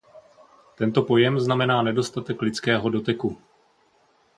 [0.77, 3.37] Tento pojem znamená nedostatek lidského doteku.